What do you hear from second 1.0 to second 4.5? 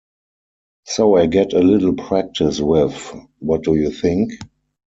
I get a little practice with— who do you think?